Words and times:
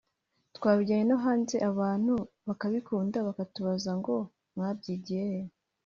twayijyana 0.57 1.05
no 1.09 1.15
hanze 1.25 1.55
abantu 1.69 2.13
bakabikunda 2.47 3.17
bakatubaza 3.27 3.91
ngo 3.99 4.15
‘mwabyigiye 4.53 5.25
he’ 5.33 5.41